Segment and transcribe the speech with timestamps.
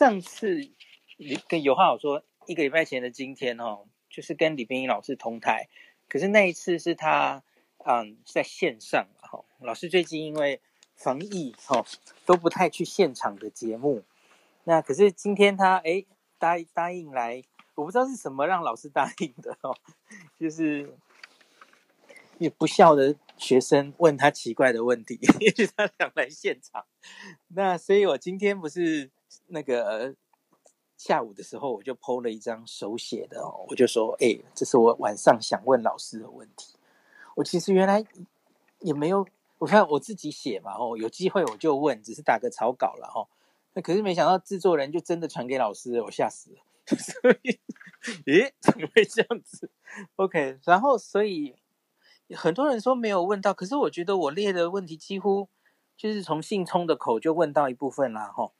[0.00, 0.70] 上次
[1.46, 5.68] 跟有话好说，一个礼拜前的今天哦，就是跟李冰英老师同台，
[6.08, 7.42] 可是那一次是他
[7.84, 9.44] 嗯在线上哈。
[9.58, 10.62] 老师最近因为
[10.94, 11.84] 防疫哈
[12.24, 14.02] 都不太去现场的节目，
[14.64, 16.06] 那可是今天他哎
[16.38, 17.44] 答答应来，
[17.74, 19.76] 我不知道是什么让老师答应的哦，
[20.38, 20.96] 就是。
[22.38, 26.86] 也不孝的学生问他奇怪的问题， 也许他想来现场。
[27.48, 29.10] 那所以我今天不是
[29.46, 30.14] 那个
[30.96, 36.74] 下午的时候，我就 po 了一张手写的哦，我就说，哎、欸，这是我晚上想问老师的问题。
[37.36, 38.04] 我其实原来
[38.80, 39.26] 也没有，
[39.58, 43.28] 我看我自己写嘛，哦，有机会我就问，只是打个草稿了哈。
[43.74, 46.58] 那可是没想到制作人就真的传给老师，我吓死了。
[46.96, 47.58] 所以，
[48.24, 49.70] 咦，怎么会这样子
[50.16, 51.56] ？OK，然后所以。
[52.36, 55.48] 很多人说没有问到，可是我觉得我列的问题几乎
[55.96, 58.52] 就是从信聪的口就问到一部分啦，吼。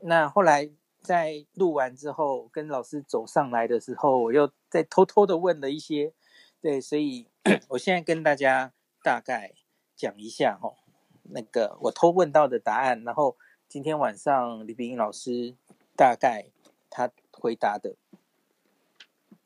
[0.00, 6.12] 那后来在录完之后，跟老师走上来的时候，我又再偷偷的问了一些，
[6.60, 7.28] 对，所以
[7.70, 8.72] 我现在跟大家
[9.02, 9.54] 大概
[9.94, 10.74] 讲一下，哦，
[11.22, 13.36] 那个我偷问到的答案，然后
[13.68, 15.54] 今天晚上李冰英老师
[15.96, 16.46] 大概
[16.90, 17.96] 他回答的，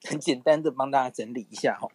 [0.03, 1.91] 很简单的帮大家整理一下，哦。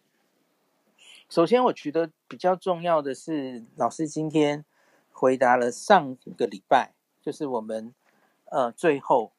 [1.27, 4.63] 首先，我觉得比较重要的是，老师今天
[5.11, 7.95] 回答了上个礼拜，就是我们
[8.45, 9.31] 呃最后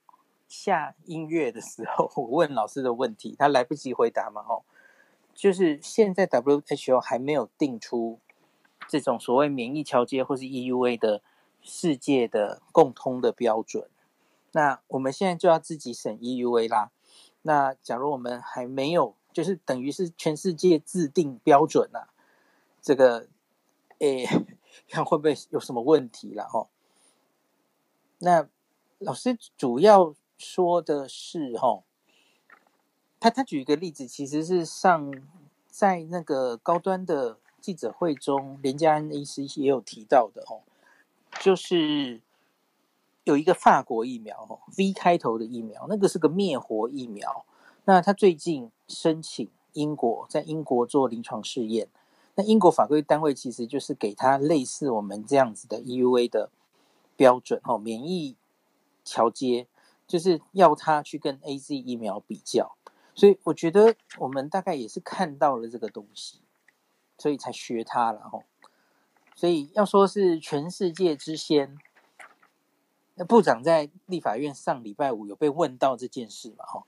[0.48, 4.64] 下音乐的时候， 我问老师的问题，他来不及回答嘛，吼，
[5.34, 8.18] 就是现在 WHO 还没有定出
[8.88, 11.22] 这种所谓免疫桥接或是 EUA 的
[11.62, 13.88] 世界的共通的标准，
[14.52, 16.90] 那我们现在就要自己审 EUA 啦。
[17.42, 22.10] 那假如我们还没有，就是等于是全世界制定标准啊，
[22.80, 23.28] 这个，
[23.98, 24.26] 诶，
[24.88, 26.68] 看会不会有什么问题了哈？
[28.18, 28.48] 那
[28.98, 31.82] 老师主要说的是哈，
[33.20, 35.12] 他他举一个例子，其实是上
[35.68, 40.62] 在那个高端的记者会中，连家安医师也有提到的哦，
[41.40, 42.22] 就是
[43.24, 47.44] 有一个法国疫苗哦，V 开头的疫苗，那个是个灭活疫苗。
[47.84, 51.88] 那他最近申请英国在英国做临床试验，
[52.34, 56.50] 那英国法规单位其实就是给他类似我们这样子的 EUA 的
[57.14, 58.36] 标准哦，免疫
[59.06, 59.66] 桥接，
[60.06, 62.76] 就是要他去跟 AZ 疫苗比较，
[63.14, 66.40] 所以我觉得我们大概也是看到了这个东西，
[67.16, 68.42] 所以才学他了吼。
[69.34, 71.78] 所以要说是全世界之先，
[73.14, 76.84] 那部长在立法院上礼拜五有被问到这件事嘛吼。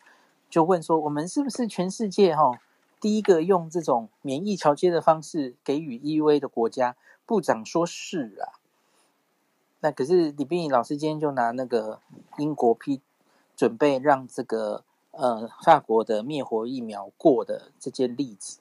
[0.50, 2.58] 就问说，我们是不是全世界哈
[3.00, 6.96] 第一个用这种免疫桥接的方式给予 E V 的国家？
[7.24, 8.56] 部长说是啊。
[9.80, 12.00] 那可是李冰颖老师今天就拿那个
[12.38, 13.00] 英国批
[13.56, 18.58] 准备让这个呃法国的灭活疫苗过的这件例子，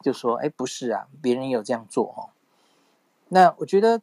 [0.00, 2.30] 就说哎不是啊，别人有这样做哦。
[3.28, 4.02] 那我觉得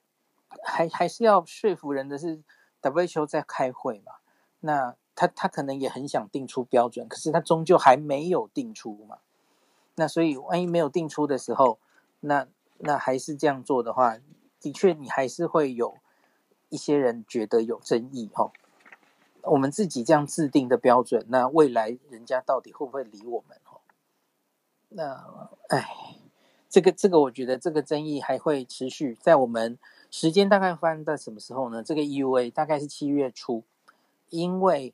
[0.64, 2.42] 还还是要说服人的是
[2.82, 4.14] WHO 在开会嘛。
[4.60, 9.20] 那他他可能也很想定出标准，可是他终究还没有定出嘛。
[9.96, 11.80] 那所以万一没有定出的时候，
[12.22, 12.48] 那
[12.80, 14.18] 那还是这样做的话，
[14.60, 15.98] 的确你还是会有
[16.74, 18.52] 一些人觉得有争议哈。
[19.44, 23.80] 我们自己这样制定的标准，那未来人家到底会不会理我们哈？
[24.90, 26.18] 那哎，
[26.70, 29.78] 这个这个我觉得这个争议还会持续，在我们
[30.10, 31.84] 时间大概发生在什么时候呢？
[31.84, 33.64] 这个 EUA 大概是七月初，
[34.30, 34.94] 因为。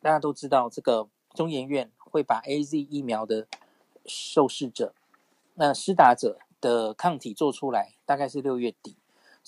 [0.00, 3.48] 大家都知道，这个中研院会把 AZ 疫苗的
[4.06, 4.94] 受试者，
[5.54, 8.94] 那施打者的抗体做出来，大概是六月底，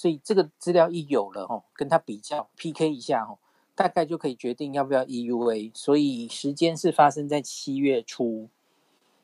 [0.01, 3.39] 所以这个资料一有了吼，跟他比较 PK 一下吼，
[3.75, 5.71] 大概就可以决定要不要 EUA。
[5.75, 8.49] 所以时间是发生在七月初。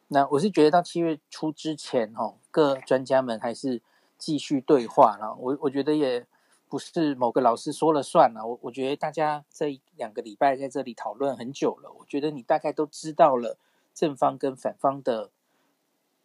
[0.08, 3.80] 那我是觉得到七月初之前吼，各专家们还是
[4.18, 5.34] 继续对话了。
[5.38, 6.26] 我我觉得也。
[6.68, 13.56] 不是某个老师说了算了，我我觉得大家这两个礼拜在这里讨论很久了，我觉得你大概都知道了
[13.94, 15.30] 正方跟反方的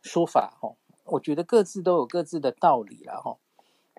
[0.01, 0.74] 说法哈，
[1.06, 3.38] 我觉得各自都有各自的道理了哈，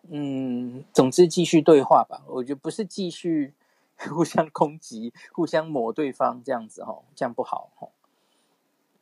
[0.08, 3.54] 嗯，总之继续对话吧，我觉得不是继续
[4.10, 7.88] 互相攻击、互相抹对方这样子哈，这样不好哈，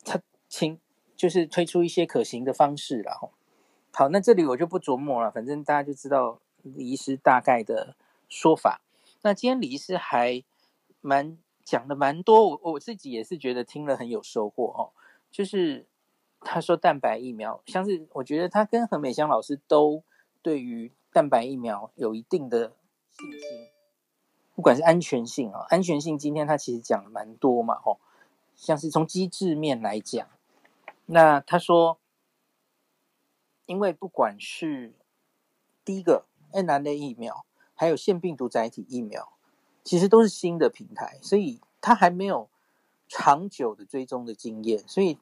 [0.05, 0.79] 他请
[1.17, 3.31] 就是推出一些可行的方式了哈，
[3.93, 6.41] 好，那这里我就不琢磨了，反正大家就知道。
[6.63, 7.97] 李医师大概的
[8.29, 8.83] 说法，
[9.23, 10.45] 那今天李医师还
[11.01, 14.93] 蛮讲的蛮多，我我自己也是觉得听了很有收获哦。
[15.31, 15.87] 就是
[16.43, 20.03] 他说蛋白疫苗，像是我觉得他跟何美香老师都
[20.43, 22.77] 对于蛋白疫苗有一定的
[23.11, 23.41] 信心。
[24.55, 27.99] 不管是安全性啊，安全性今天他其实讲了蛮多嘛，吼，
[28.55, 30.29] 像是从机制面来讲，
[31.07, 31.99] 那他说，
[33.65, 34.93] 因为不管是
[35.83, 39.33] 第一个 mRNA 疫苗，还有腺病毒载体疫苗，
[39.83, 42.51] 其实都是新的平台，所以它还没有
[43.09, 45.19] 长久的追踪的经验，所以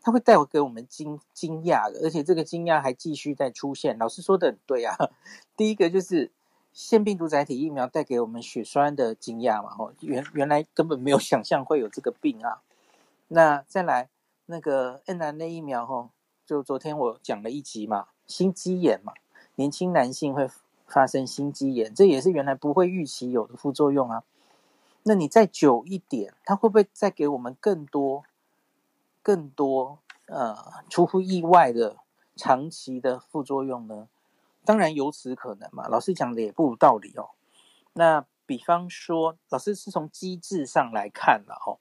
[0.00, 3.98] 它会带给我们惊惊讶的，而且这个惊讶还继续在出现。
[3.98, 4.96] 老师说的很对啊，
[5.56, 6.30] 第一个就是。
[6.72, 9.74] 腺病毒载体疫苗带给我们血栓的惊讶嘛？
[9.76, 12.62] 哦，原原来根本没有想象会有这个病啊。
[13.26, 14.08] 那再来
[14.46, 16.10] 那个 mRNA 疫苗，哦，
[16.46, 19.14] 就昨天我讲了一集嘛，心肌炎嘛，
[19.56, 20.48] 年轻男性会
[20.86, 24.22] 发生心肌炎，这也是原来不会预期有的副作用啊。
[25.02, 28.22] 那你再久一点，它会不会再给我们更多、
[29.22, 30.56] 更多呃
[30.88, 31.98] 出乎意外的
[32.36, 34.08] 长期的副作用呢？
[34.64, 37.30] 当然有此可能嘛，老师讲的也不无道理哦。
[37.94, 41.78] 那比方说，老师是从机制上来看了哦。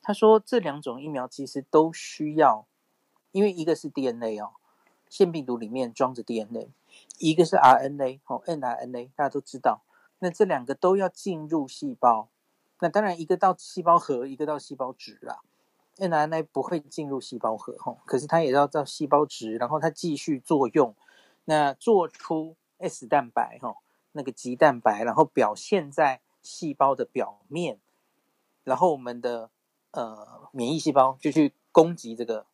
[0.00, 2.66] 他说这两种疫苗其实都需要，
[3.32, 4.52] 因为一个是 DNA 哦，
[5.08, 6.70] 腺病毒里面装着 DNA，
[7.18, 9.82] 一个是 RNA 哦，mRNA 大家都知道。
[10.18, 12.28] 那这两个都要进入细胞，
[12.80, 15.40] 那当然一个到细胞核，一个到细胞质啦。
[15.96, 20.94] mRNA 不会进入细胞核哦，可是它也要到细胞质，然后它继续作用。
[21.44, 23.76] 那做出 S 蛋白哈，
[24.12, 27.80] 那个棘蛋白，然后表现在细胞的表面，
[28.62, 29.50] 然后我们的
[29.90, 32.46] 呃免疫细胞就去攻击这个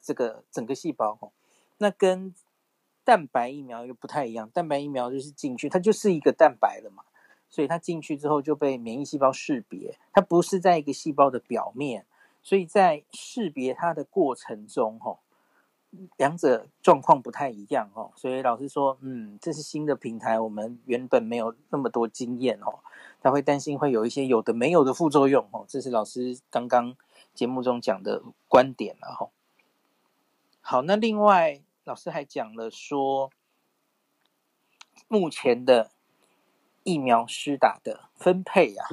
[0.00, 1.30] 这个整个细胞哈。
[1.78, 2.32] 那跟
[3.02, 7.02] 蛋白疫苗又不太一样，蛋白疫苗就是进去，它就是一个蛋白了嘛，
[7.48, 12.06] 所以它进去之后就被免疫细胞识别，它不是在一个细胞的表面，
[12.42, 15.18] 所以在识别它的过程中哈。
[16.18, 22.80] 两者状况不太一样哦，所以老师说，嗯，这是新的平台，我们原本没有那么多经验哦，
[23.22, 26.94] 他会担心会有一些有的没有的副作用哦，这是老师刚刚
[27.32, 29.30] 节目中讲的观点了哈。
[30.60, 33.30] 好，那另外老师还讲了说，
[35.08, 35.90] 目前的
[36.82, 38.84] 疫苗施打的分配呀，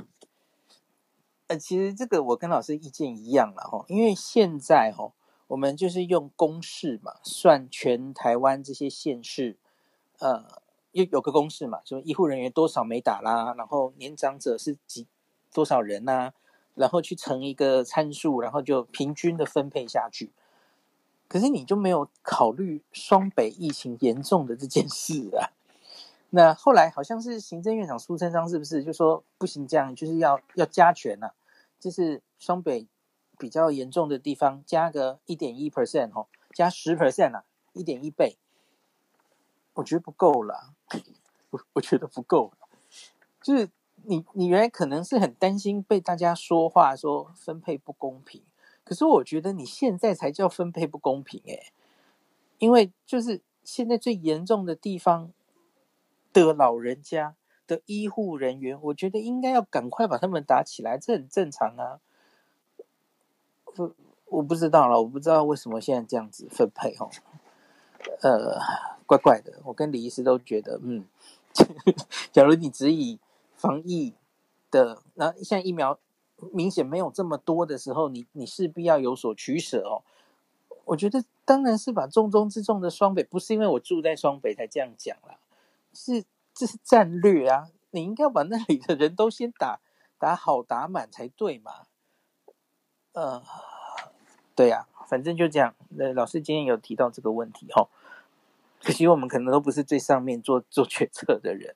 [1.48, 5.14] 呃，其实这个我跟老师意见一样了哈，因为现在哈。
[5.48, 9.58] 我们就是用公式嘛，算全台湾这些县市，
[10.18, 10.44] 呃，
[10.92, 15.06] 有有个公式嘛，说医护人员多少没打啦，然后年长者是几
[15.54, 16.34] 多少人呐、
[16.74, 20.32] 然后去乘一个参数，然后就平均的分配下去。
[21.28, 25.54] 可是你就没有考虑双北疫情严重的这件事啊？
[26.36, 31.34] 那后来好像是行政院长苏贞昌是不是就说不行，这样就是要要加权呐、啊，
[31.80, 32.88] 就是双北。
[33.38, 37.44] 比较严重的地方，加个一点一 percent 哦，加十 percent 啊，
[37.74, 38.38] 一点一倍，
[39.74, 40.74] 我觉得不够了，
[41.50, 42.54] 我我觉得不够，
[43.42, 43.70] 就是
[44.04, 48.42] 你你原来可能是很担心被大家说话说分配不公平，
[48.86, 51.74] 可是我觉得你现在才叫分配不公平诶，
[52.60, 55.34] 因为就是现在最严重的地方
[56.44, 57.36] 的老人家
[57.68, 62.00] 的医护人员，我觉得应该要赶快把他们打起来，这很正常啊。
[63.74, 63.94] 不，
[64.26, 67.10] 我不知道了，我不知道为什么现在这样子分配哦，
[68.22, 68.60] 呃，
[69.06, 69.62] 怪怪的。
[69.66, 71.06] 我跟李医师都觉得，嗯，
[72.32, 73.20] 假如你只以
[73.54, 74.14] 防疫
[74.72, 76.00] 的，那现在疫苗
[76.52, 80.04] 明显没有这么多的时候，你你势必要有所取舍哦。
[80.86, 85.38] 我觉得当然是把重中之重的双北，不是因为我住在双北才这样讲啦，
[85.96, 89.80] 是这是战略啊，你应该把那里的人都先打
[90.20, 91.88] 打好打满才对嘛。
[93.14, 93.42] 呃，
[94.54, 95.74] 对呀、啊，反正就这样。
[95.90, 97.88] 那老师今天有提到这个问题哈，
[98.84, 101.76] 可惜我们可能都不是最上面做做决策的人。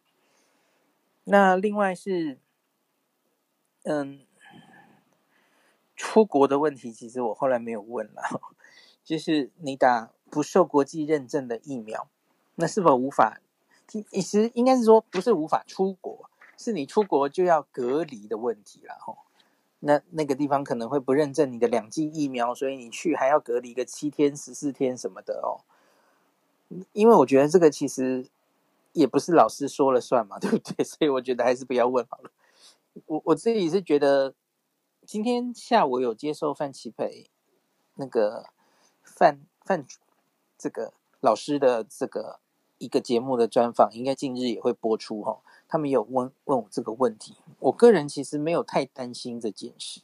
[1.24, 2.40] 那另外是，
[3.84, 4.26] 嗯，
[5.96, 8.42] 出国的问题，其实我后来没有问了。
[9.04, 12.08] 就是你打不受国际认证的疫苗，
[12.56, 13.40] 那是否无法？
[13.90, 19.18] 其实应该是说不是无法出国，是你出国就要隔离的问题了哈。
[19.80, 25.64] 那那个地方可能会不认证你的两剂疫苗，所以你去还要隔离个七天、十四天什么的哦。
[26.94, 28.28] 因为我觉得这个其实
[28.92, 30.84] 也不是老师说了算嘛， 对不对？
[30.84, 32.30] 所以我觉得还是不要问好了。
[33.08, 34.36] 我我自己是觉得，
[35.06, 37.30] 今天下午有接受范琪培
[37.96, 38.50] 那个
[39.02, 39.86] 范范
[40.58, 42.40] 这个老师的这个
[42.80, 45.40] 一个节目的专访，应该近日也会播出哈、哦。
[45.68, 50.02] 他们有问问我这个问题，我个人其实没有太担心这件事，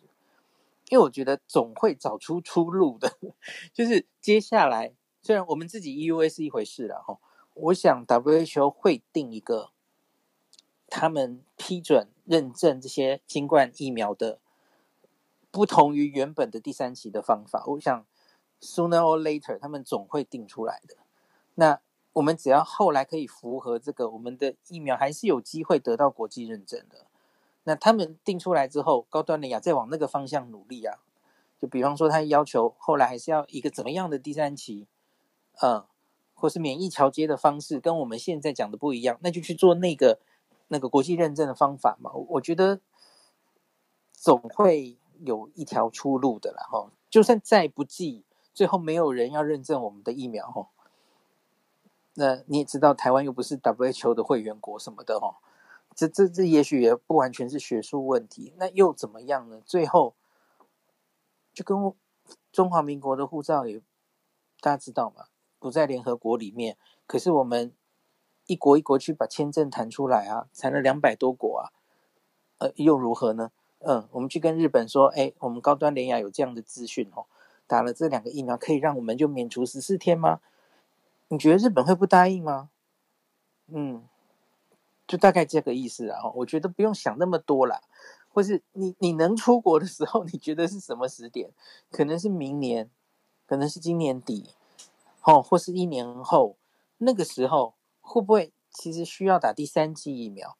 [0.89, 3.17] 因为我觉得总会找出出路的。
[3.73, 7.17] 就是接下来，虽然我们自己 EUA 是一回事了哈，
[7.55, 9.71] 我想 WHO 会定一个
[10.87, 14.39] 他们批准认证这些新冠疫苗的
[15.49, 18.05] 不同于原本的第三期的方法，我想
[18.61, 20.97] sooner or later 他们总会定出来的。
[21.55, 21.81] 那
[22.15, 27.05] 我们只要后来可以符合这个，我们的疫苗还是有机会得到国际认证的。
[27.65, 30.99] 那他们定出来之后，高端的亚再往那个方向努力啊。
[31.59, 34.87] 就比方说，他要求后来还是要一个怎么样的第三期，
[35.59, 35.85] 呃，
[36.33, 40.19] 或是免疫桥接的方式，跟我们现在讲的不一样，那就去做那个
[40.69, 42.13] 那个国际认证的方法嘛。
[42.13, 42.79] 我觉得
[44.13, 46.89] 总会有一条出路的啦，哈。
[47.09, 50.69] 就算再不济，最后没有人要认证我们的疫苗，哈。
[52.15, 55.37] 那你也知道，台湾又不是 WHO 的会员国什么的，哈。
[55.95, 59.61] 这这这也许也不完全是学术问题，那又怎么样呢？
[59.65, 60.15] 最后。
[61.53, 61.93] 就跟
[62.51, 63.81] 中华民国的护照也，
[64.59, 65.27] 大家知道吗？
[65.57, 66.75] 不在联合国里面，
[67.07, 67.71] 可是我们
[68.45, 71.71] 一国一国去把签证弹出来啊，谈了两百多国啊，
[72.57, 73.51] 呃，又如何呢？
[73.79, 77.25] 嗯，我们去跟日本说，哎，我们高端联亚有这样的资讯哦，
[77.67, 80.41] 打了这两个疫苗可以让我们就免除十四天吗？
[81.27, 82.69] 你觉得日本会不答应吗？
[83.67, 84.07] 嗯，
[85.07, 87.81] 就大概这个意思啊，我觉得不用想那么多啦。
[88.29, 91.51] 或是你你能出国的时候，你觉得是什么时点？
[91.89, 92.89] 可能是明年，
[93.47, 94.49] 可能是今年底，
[95.23, 96.57] 哦，或是一年后，
[96.97, 100.57] 那个时候会不会其实需要打第三剂疫苗？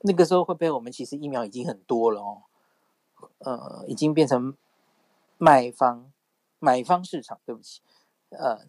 [0.00, 2.42] 那个时候会不会我们其实疫苗已经很多了哦？
[3.38, 4.54] 呃，已经变成
[5.38, 6.12] 卖方
[6.58, 7.80] 买方市场，对不起，
[8.28, 8.66] 呃，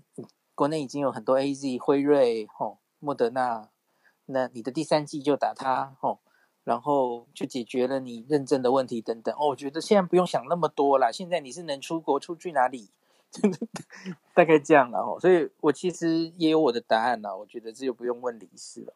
[0.56, 3.70] 国内已经有很多 AZ、辉瑞、哦，莫德纳，
[4.26, 6.20] 那你的第三剂就打它，哦。
[6.64, 11.14] 然后就解决了你认证的问题等等哦，我觉得现在不用想那么多了。
[11.14, 12.90] 现在你是能出国出去哪里？
[14.34, 15.20] 大概这样了哦。
[15.20, 17.38] 所以我其实也有我的答案了。
[17.38, 18.94] 我觉得这就不用问李医师了，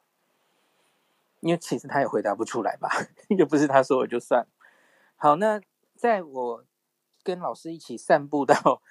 [1.41, 2.89] 因为其实他也回答不出来吧，
[3.37, 4.47] 又不是他说我就算。
[5.15, 5.61] 好，那
[5.95, 6.65] 在我
[7.21, 8.81] 跟老师一起散步到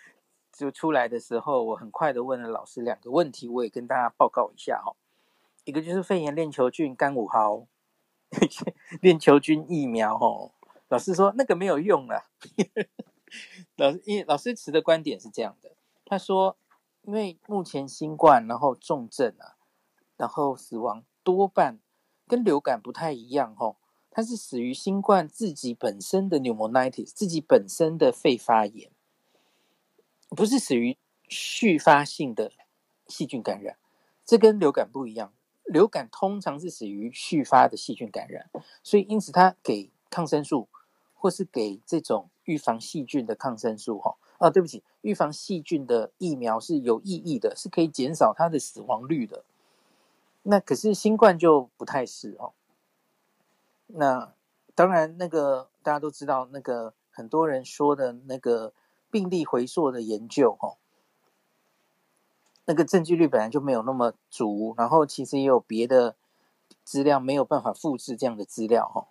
[0.58, 4.94] 就出来的时候，我很快的问了老师两个问题，我也跟大家报告一下哈。
[5.64, 7.66] 一个就是肺炎链球菌肝五号。
[9.00, 10.52] 链球菌疫苗，哦，
[10.88, 12.24] 老师说那个没有用了。
[13.76, 15.70] 老师，因为老师持的观点是这样的，
[16.04, 16.58] 他说，
[17.00, 19.56] 因为目前新冠，然后重症啊，
[20.18, 21.78] 然后死亡多半
[22.26, 23.76] 跟流感不太一样，哦，
[24.10, 28.90] 它是死于新冠自己本身的 pneumonitis，自己本身的肺发炎，
[30.30, 30.96] 不是死于
[31.28, 32.52] 续发性的
[33.06, 33.76] 细菌感染，
[34.24, 35.32] 这跟流感不一样。
[35.64, 38.48] 流感通常是死于续发的细菌感染，
[38.82, 40.66] 所以因此它给抗生素，
[41.14, 49.44] 或是给这种预防细菌的抗生素，哈，啊，对不起，预防细菌的疫苗是有意义的，是可以减少它的死亡率的。
[50.44, 52.54] 那可是新冠就不太是哦。
[53.88, 54.32] 那
[54.74, 58.72] 当然，那个大家都知道，那个很多人说的那个
[59.10, 60.76] 病例回溯的研究，哈。
[62.64, 66.16] 那个证据率本来就没有那么足，然后其实也有别的
[66.84, 69.08] 资料没有办法复制这样的资料哈。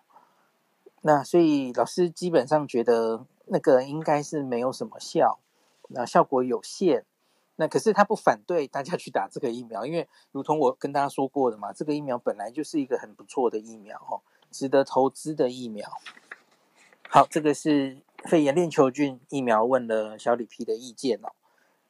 [1.02, 5.40] 那所以老师基本上觉得那个应该是没有什么效，
[5.90, 7.06] 那效果有限。
[7.56, 15.90] 那可是他不反对大家去打这个疫苗，因为如同我跟大家说过的嘛，这个疫苗本来就是一个很不错的疫苗哈，值得投资的疫苗。
[17.10, 17.98] 好，这个是
[18.28, 21.32] 肺炎链球菌疫苗问了小李皮的意见哦。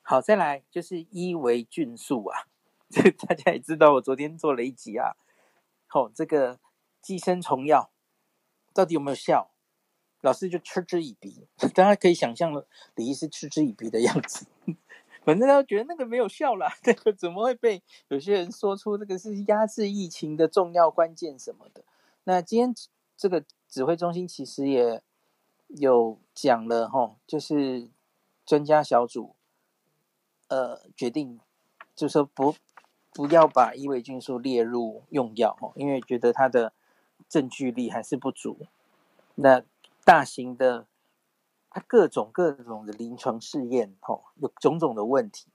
[0.03, 2.45] 好，再来就是伊维菌素啊，
[2.91, 5.17] 这大家也知道，我昨天做了一集啊。
[5.87, 6.59] 好、哦，这个
[7.01, 7.89] 寄生虫药
[8.71, 9.49] 到底有没有效？
[10.21, 12.53] 老师就嗤之以鼻， 大家可以想象
[12.93, 14.45] 李医师嗤之以鼻的样子。
[15.25, 21.83] 反正他觉得那个没有效啦，这个怎么会被有些人说出这个是压制疫情的重要关键什么的？
[22.25, 22.75] 那今天
[23.17, 25.01] 这个指挥中心其实也
[25.67, 27.89] 有讲了哈、就是
[28.45, 29.35] 专家小组。
[30.49, 31.41] 呃，决定
[31.93, 32.55] 就说不
[33.11, 36.71] 不要把伊维菌素列入用药哦，因为觉得它的
[37.27, 38.57] 证据力还是不足。
[39.35, 39.61] 那
[40.05, 40.87] 大型的
[41.69, 45.47] 它各种各种的临床试验哦，有种种的问题，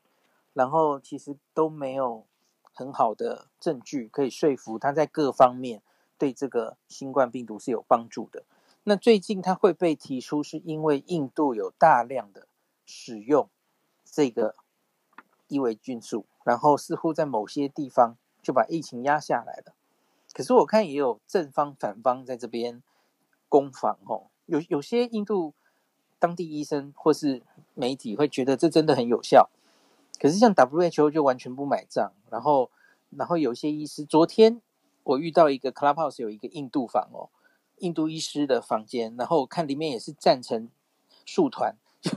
[0.52, 2.26] 然后其实都没有
[2.74, 5.80] 很好的证据可以说服它在各方面
[6.18, 8.42] 对这个新冠病毒是有帮助的。
[8.84, 12.46] 那最近它会被提出，是因为印度有大量的
[12.86, 13.48] 使用
[14.04, 14.56] 这个。
[15.48, 19.74] 伊维菌素，然后似乎在某些地方就把疫情压下来了。
[20.32, 22.82] 可是我看也有正方反方在这边
[23.50, 24.28] 攻防哦。
[24.46, 25.52] 有有些印度
[26.18, 27.42] 当地医生或是
[27.74, 29.50] 媒体会觉得这真的很有效，
[30.18, 32.14] 可是像 WHO 就完全不买账。
[32.30, 32.70] 然后，
[33.10, 34.62] 然后有些医师昨天
[35.02, 37.28] 我遇到一个 Clubhouse 有一个印度房哦，
[37.82, 40.68] 印度医师的房间，然后我看里面也是站成
[41.26, 42.10] 数团， 就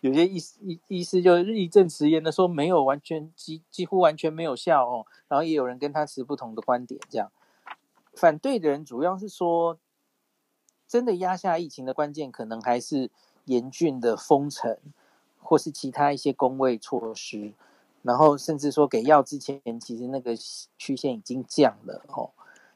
[0.00, 7.30] 有些医医医师就义正辞严的说没有完全几几乎完全没有效哦，然后也有人跟他持不同的观点，这样
[8.14, 9.78] 反对的人主要是说，
[10.88, 13.10] 真的压下疫情的关键可能还是
[13.44, 14.78] 严峻的封城，
[15.40, 17.52] 或是其他一些工卫措施。
[18.02, 20.34] 然后甚至说给药之前，其实那个
[20.76, 22.30] 曲线已经降了哦。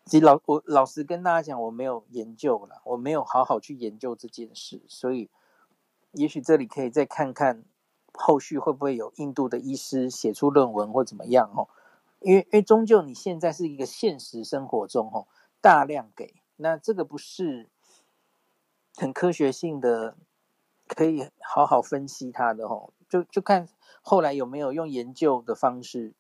[0.07, 5.29] 其实老我老实跟大家讲，我没有研究了，我没有好好去研究这件事，所以
[6.13, 7.65] 也许这里可以再看看
[8.15, 11.69] 后续会不会有印度的医师写出论文或怎么样哦。
[12.21, 15.27] 因为因为终究你现在是一个现实生活中哦，
[15.61, 17.69] 大量给，那这个不是
[18.97, 20.17] 很科学性的，
[20.87, 22.91] 可以好好分析它的哦。
[23.09, 23.69] 就就看
[24.03, 26.15] 后来有没有用研究的方式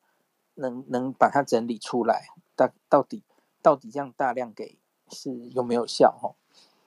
[0.56, 2.26] 能，能能把它整理出来，
[2.56, 3.22] 到到底
[3.66, 6.12] 到底这样大量给是有没有效？
[6.12, 6.37] 哈，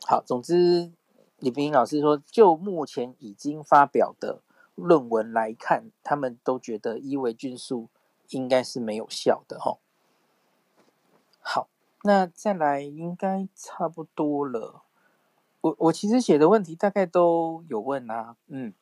[0.07, 0.93] 好，总之
[1.39, 4.41] 李冰老师说，就目前已经发表的
[4.75, 7.89] 论文来看，他们都觉得伊维菌素
[8.29, 9.77] 应该是没有效的，哈。
[11.41, 11.67] 好，
[12.03, 14.83] 那再来应该差不多了。
[15.59, 18.73] 我我其实写的问题大概都有问啊，嗯。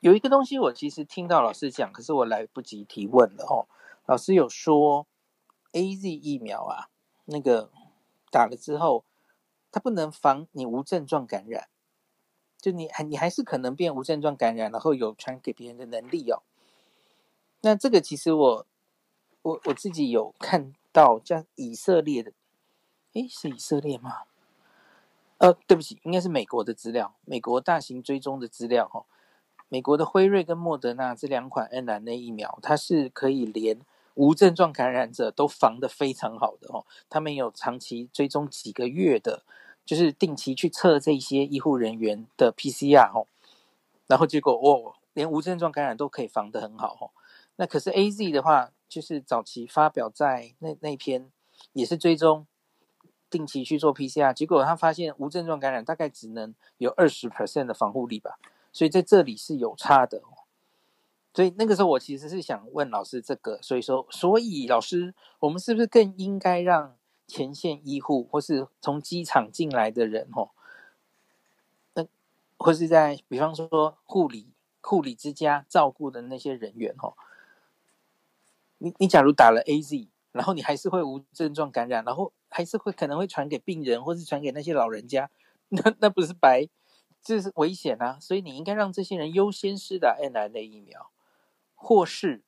[0.00, 3.68] 有一个东西我其实听到老师讲，可是我来不及提问了哦。
[4.06, 5.06] 老师有说
[5.74, 6.88] ，AZ 疫苗啊，
[7.26, 7.70] 那个
[8.30, 9.04] 打了之后，
[9.70, 11.68] 它不能防你无症状感染，
[12.58, 16.42] 就你还你还是可能变无症状感染，然后有传给别人的能力哦。
[17.60, 18.66] 那这个其实我
[19.42, 22.32] 我我自己有看到，像以色列的，
[23.12, 24.22] 诶，是以色列吗？
[25.38, 29.04] 呃，对不起，应该是美国的资料，美国大型追踪的资料哈、哦。
[29.68, 33.80] 美国的辉瑞跟莫德纳这两款 mRNA 疫苗，它是可以连
[34.14, 36.86] 无症状感染者都防得非常好的哦。
[37.08, 39.44] 他们有长期追踪几个月的，
[39.84, 43.26] 就是定期去测这些医护人员的 PCR 哦，
[44.06, 47.10] 然后结果哦，连无症状感染都可以防得很好哦。
[47.56, 51.30] 那可是 AZ 的话，就是早期发表在那那篇
[51.72, 52.46] 也是追踪
[53.30, 58.38] 定期去做 PCR，结果他发现无症状感染大概只能有二十 percent 的防护力吧。
[58.72, 60.20] 所以在这里是有差的，
[61.34, 70.52] 所以那个时候我其实是想问老师这个，所以说，所以老师，我们是不是更应该让前线医护或是从机场进来的人，吼，
[71.94, 72.06] 那
[72.56, 77.16] 或是在比方说护理护理之家照顾的那些人员，吼，
[78.78, 85.28] 你你假如打了 AZ，然后你还是会无症状感染，然后还是会可能会传给病人或是传给那些老人家，
[85.70, 86.68] 那那不是白？
[87.20, 88.18] 这是危险啊！
[88.20, 91.10] 所以你应该让这些人优先施打 nrna 疫苗，
[91.84, 92.42] 或是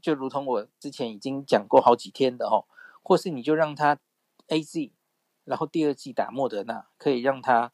[0.00, 2.64] 就如同我之前已经讲过好几天的哦，
[3.02, 3.98] 或是你就让他
[4.48, 4.90] AZ，
[5.44, 7.72] 然后第二剂打莫德纳，可以让他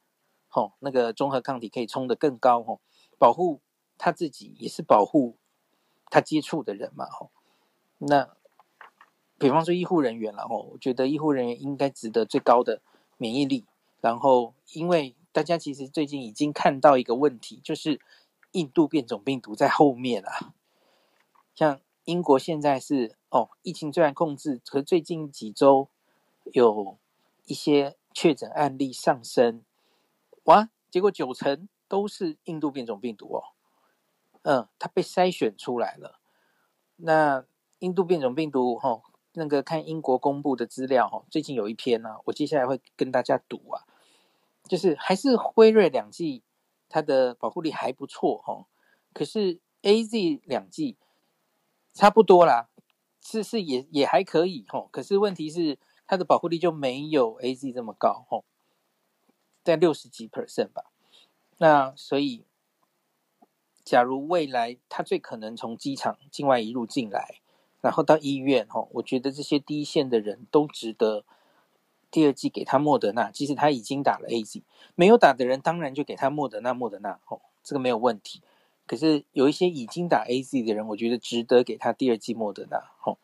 [0.50, 2.80] 哦那个综合抗体可以冲得更高哦，
[3.18, 3.60] 保护
[3.96, 5.36] 他自己也是保护
[6.10, 7.30] 他接触的人嘛哦。
[7.98, 8.28] 那
[9.38, 12.82] 比方说医护人员了哦，我觉得医护人员应该值得最高的
[13.16, 13.64] 免疫力，
[14.00, 15.14] 然后因为。
[15.32, 18.00] 大家其实最近已经看到一个问题，就是
[18.50, 20.52] 印度变种病毒在后面啊。
[21.60, 25.90] 像英国现在是哦，疫情虽然控制，可是最近几周
[26.54, 26.96] 有
[27.44, 29.62] 一些确诊案例上升，
[30.44, 33.42] 哇，结果九成都是印度变种病毒哦。
[34.40, 36.18] 嗯，它被筛选出来了。
[36.96, 37.44] 那
[37.80, 39.02] 印度变种病毒哦，
[39.34, 43.84] 那个看英国公布的资料哦，最近有一篇呢、啊，我接下来会跟大家读啊。
[44.64, 46.42] 就是还是辉瑞两剂，
[46.88, 48.64] 它的保护力还不错哦。
[49.12, 50.96] 可是 AZ 两剂
[51.92, 52.68] 差不多啦，
[53.20, 54.88] 是是也也还可以哦。
[54.90, 58.44] 可是问题是它的保护力就没有 AZ 这么高哦，
[59.62, 60.90] 在六十几 percent 吧。
[61.58, 62.44] 那所以，
[63.84, 67.40] 假如未来它最可能从机场境外一路进来，
[67.80, 71.24] 然后到医院哦，我觉得这些第一线的人都值得。
[72.12, 74.62] 第二季给他莫德纳，即使他已经打了 AZ，
[74.96, 78.42] 没有打的人当然就给他莫德纳，莫德纳哦，这个没有问题。
[78.90, 83.18] 可是有一些已经打 AZ 的人，我觉得值得给他第二剂莫德纳哦，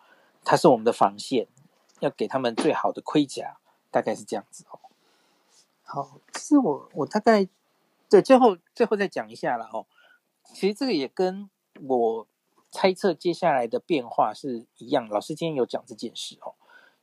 [0.44, 1.48] 他是我们的防线，
[1.98, 3.58] 要给他们最好的盔甲，
[3.90, 4.78] 大概是这样子哦。
[5.82, 7.48] 好，其实我我大概
[8.08, 9.86] 对最后最后再讲一下了哦。
[10.44, 11.50] 其实这个也跟
[11.88, 12.28] 我
[12.70, 16.54] 猜测接下来的变化是一样，老师今天有讲这件事哦，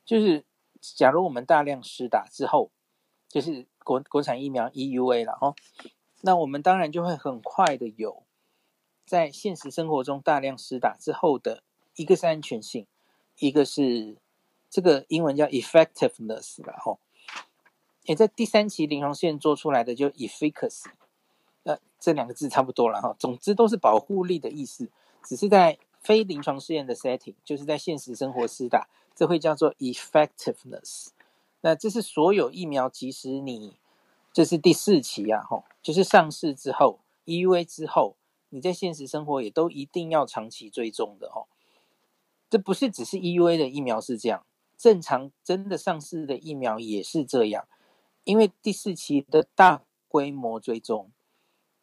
[0.06, 0.46] 就是。
[0.98, 2.70] 假如我们大量施打之后，
[3.30, 5.56] 就是国国产疫苗 EUA 了哦，
[6.20, 8.22] 那我们当然就会很快的有
[9.06, 11.64] 在现实生活中大量施打之后的
[11.96, 12.86] 一个是安全性，
[13.40, 14.16] 一个是
[14.70, 17.00] 这个英文叫 effectiveness 啦，吼。
[18.04, 20.88] 也在第三期临床试验做出来的就 efficacy，
[21.64, 23.16] 呃，这两个字差不多了哈。
[23.18, 24.90] 总之都是保护力的意思，
[25.24, 31.12] 只是在非临床试验的 setting，就是在现实生活施打，这会叫做 effectiveness。
[31.62, 33.78] 那这是所有疫苗，即使你
[34.34, 38.18] 这是第四期啊，吼，就是上市之后 EUA 之后，
[38.54, 41.50] 你在现实生活也都一定要长期追踪的哦。
[42.50, 44.46] 这不是只是 EUA 的疫苗是这样，
[44.78, 47.68] 正常真的上市的疫苗也是这样。
[48.24, 51.12] 因为第四期的大规模追踪，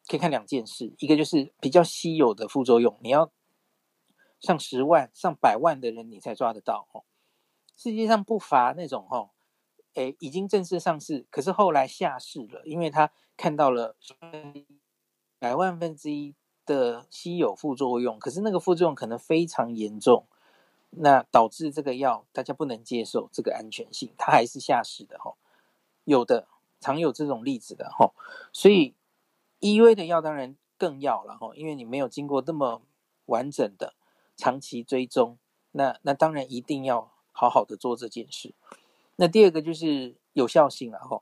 [0.07, 3.29] 可以看两件事，一个就是比较稀有的副作用，你要
[4.39, 7.03] 上十万、上百万的人你才抓得到哦。
[7.75, 9.31] 世界上不乏那种哦，
[9.95, 13.97] 诶，已经正式上市，可是后来下市了，因为他看到了
[15.37, 16.33] 百万分之一
[16.71, 20.25] 的稀有副作用，可是那个副作用可能非常严重，
[20.91, 25.35] 那导致这个药大家不能接受这个安全性，它还是下市的哦。
[26.05, 26.47] 有的
[26.79, 28.11] 常有这种例子的哈，
[28.53, 28.95] 所以
[29.59, 32.81] EUA 的药当然更要了哈，因为你没有经过这么
[33.25, 33.93] 完整的
[34.35, 35.37] 长期追踪，
[35.71, 38.53] 那那当然一定要好好的做这件事。
[39.17, 41.21] 那第二个就是有效性了哈，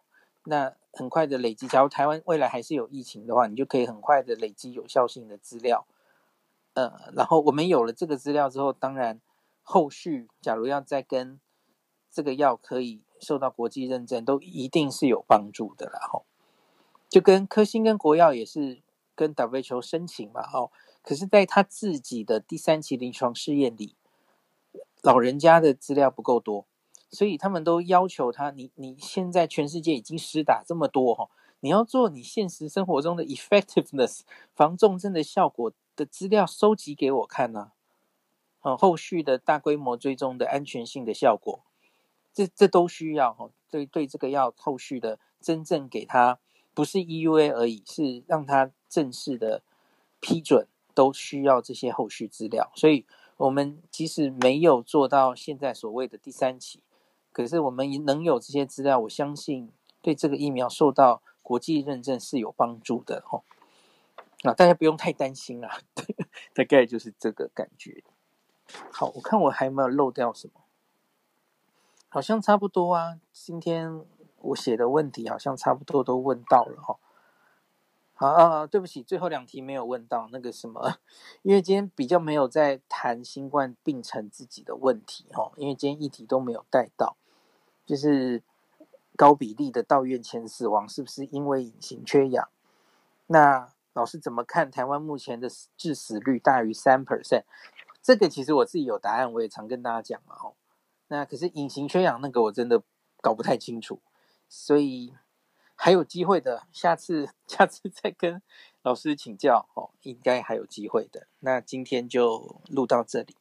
[0.50, 5.88] 那很快的累积，假如台湾未来还是有疫情的话，你就可以很快的累积有效性的资料。
[6.74, 9.22] 呃，然后我们有了这个资料之后，当然
[9.64, 11.40] 后续假如要再跟
[12.12, 13.04] 这个药可以。
[13.22, 16.24] 受到国际认证都一定是有帮助的啦，吼，
[17.10, 18.82] 就跟科兴跟国药也是
[19.14, 20.72] 跟 WHO 申请嘛，哦，
[21.04, 23.98] 可是在他自己的第三期临床试验里，
[25.02, 26.66] 老人家的资料不够多，
[27.10, 34.22] 所以他们都要求他，你你现在全世界已经施打这么多，哈，你要做你现实生活中的 effectiveness
[34.56, 37.72] 防重症的效果的资料收集给我看呢，
[38.60, 41.63] 啊，后续的大规模追踪的安全性的效果。
[42.32, 46.39] 这这都需要哈，对对，这个药后续的真正给他
[46.76, 49.63] 不是 EUA 而已，是让他正式的
[50.22, 52.72] 批准，都需要这些后续资料。
[52.76, 56.82] 所以，我们即使没有做到现在所谓的第三期，
[57.32, 63.42] 可是我们能有这些资料，我相信对这个疫苗受到国际认证是有帮助的哈。
[64.44, 65.80] 啊，大家不用太担心啊，
[66.54, 68.04] 大概就是这个感觉。
[68.92, 70.62] 好，我看我还有没有漏掉什么。
[72.08, 74.04] 好像差不多啊，今天
[74.38, 76.98] 我写的问题好像差不多都问到了哈。
[78.20, 80.98] 好啊，对不起，最后两题没有问到那个什么，
[81.42, 87.16] 因为今天比较没有在谈新冠病程自己的问题哈，因为今天议题都没有带到，
[87.86, 88.44] 就是
[89.16, 92.50] 高比例的到院前死亡是不是因为隐形缺氧？
[93.28, 97.44] 那老师怎么看台湾目前的致死率大于三 percent？
[98.02, 100.52] 这个其实我自己有答案，我也常跟大家讲嘛哈。
[101.08, 102.84] 那可是隐形缺氧那个我真的
[103.22, 104.02] 搞不太清楚，
[104.50, 105.14] 所以
[105.82, 108.42] 还有机会的，下次下次再跟
[108.84, 111.28] 老师请教哦，应该还有机会的。
[111.39, 113.38] 那今天就录到这里。